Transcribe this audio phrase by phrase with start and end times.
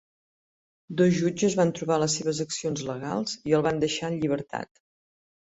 [1.01, 4.73] Dos jutges van trobar les seves accions legals i el van deixar en llibertat.